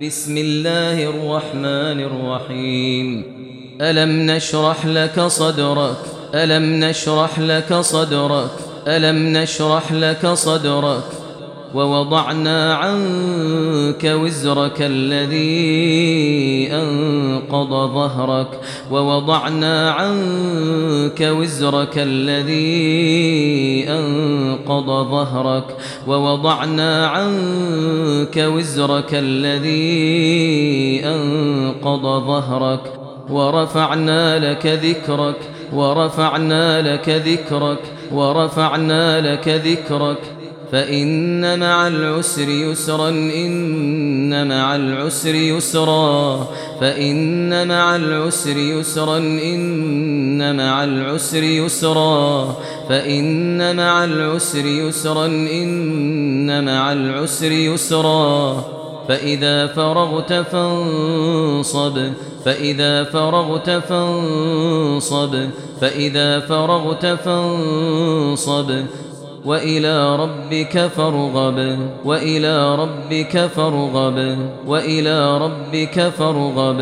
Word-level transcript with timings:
بسم 0.00 0.36
الله 0.36 1.04
الرحمن 1.04 2.00
الرحيم 2.00 3.24
ألم 3.80 4.30
نشرح 4.30 4.86
لك 4.86 5.20
صدرك 5.20 5.96
ألم 6.34 6.84
نشرح 6.84 7.38
لك 7.38 7.74
صدرك 7.74 8.50
ألم 8.86 9.36
نشرح 9.36 9.92
لك 9.92 10.26
صدرك 10.26 11.04
ووضعنا 11.74 12.74
عنك 12.74 14.04
وزرك 14.04 14.76
الذي 14.82 16.68
أنقض 17.46 17.70
ظهرك 17.94 18.60
ووضعنا 18.90 19.90
عنك 19.90 21.20
وزرك 21.20 21.98
الذي 21.98 23.88
أنقض 23.88 24.86
ظهرك 24.86 25.76
ووضعنا 26.06 27.06
عنك 27.06 28.36
وزرك 28.36 29.10
الذي 29.12 29.86
أنقض 31.04 32.02
ظهرك 32.02 32.80
ورفعنا 33.30 34.50
لك 34.50 34.66
ذكرك 34.66 35.36
ورفعنا 35.72 36.94
لك 36.94 37.08
ذكرك 37.08 37.80
ورفعنا 38.12 39.32
لك 39.32 39.48
ذكرك 39.48 40.35
فإن 40.72 41.58
مع 41.60 41.88
العسر 41.88 42.48
يسرا 42.48 43.08
إن 43.08 44.48
مع 44.48 44.76
العسر 44.76 45.34
يسرا. 45.34 46.48
فإن 46.80 47.68
مع 47.68 47.96
العسر 47.96 48.56
يسرا 48.56 49.16
إن 49.18 50.56
مع 50.56 50.84
العسر 50.84 51.42
يسرا. 51.42 52.56
فإن 52.88 53.76
مع 53.76 54.04
العسر 54.04 54.66
يسرا 54.66 55.26
إن 55.26 56.64
مع 56.64 56.92
العسر 56.92 57.52
يسرا. 57.52 58.64
فإذا 59.08 59.66
فرغت 59.66 60.32
فانصب 60.32 62.12
فإذا 62.44 63.04
فرغت 63.04 63.70
فانصب 63.70 65.48
فإذا 65.80 66.40
فرغت 66.40 67.06
فانصب. 67.06 68.70
وإلى 69.46 70.16
ربك 70.16 70.86
فارغب 70.86 71.78
وإلى 72.04 72.74
ربك 72.74 73.46
فارغب 73.46 74.38
وإلى 74.66 75.38
ربك 75.38 76.08
فارغب. 76.08 76.80